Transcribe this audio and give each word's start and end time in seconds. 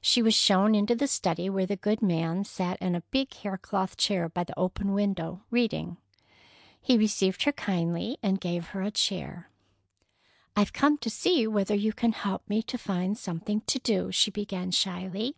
She 0.00 0.22
was 0.22 0.34
shown 0.36 0.76
into 0.76 0.94
the 0.94 1.08
study, 1.08 1.50
where 1.50 1.66
the 1.66 1.74
good 1.74 2.00
man 2.00 2.44
sat 2.44 2.80
in 2.80 2.94
a 2.94 3.00
big 3.00 3.34
hair 3.34 3.58
cloth 3.58 3.96
chair 3.96 4.28
by 4.28 4.44
the 4.44 4.56
open 4.56 4.92
window, 4.94 5.42
reading. 5.50 5.96
He 6.80 6.96
received 6.96 7.42
her 7.42 7.50
kindly 7.50 8.18
and 8.22 8.40
gave 8.40 8.66
her 8.68 8.82
a 8.82 8.92
chair. 8.92 9.50
"I've 10.54 10.72
come 10.72 10.96
to 10.98 11.10
gee 11.10 11.48
whether 11.48 11.74
you 11.74 11.92
can 11.92 12.12
help 12.12 12.48
me 12.48 12.62
to 12.62 12.78
find 12.78 13.18
something 13.18 13.62
to 13.62 13.80
do," 13.80 14.12
she 14.12 14.30
began 14.30 14.70
shyly. 14.70 15.34